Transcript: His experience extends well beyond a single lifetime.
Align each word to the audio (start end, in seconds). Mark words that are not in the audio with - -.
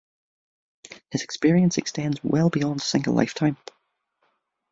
His 1.11 1.21
experience 1.21 1.77
extends 1.77 2.23
well 2.23 2.49
beyond 2.49 2.79
a 2.79 2.83
single 2.83 3.13
lifetime. 3.13 3.55